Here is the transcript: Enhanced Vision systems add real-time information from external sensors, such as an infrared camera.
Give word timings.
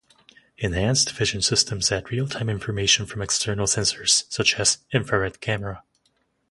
Enhanced 0.57 1.11
Vision 1.11 1.43
systems 1.43 1.91
add 1.91 2.09
real-time 2.09 2.49
information 2.49 3.05
from 3.05 3.21
external 3.21 3.67
sensors, 3.67 4.23
such 4.33 4.59
as 4.59 4.77
an 4.91 5.01
infrared 5.01 5.39
camera. 5.41 5.83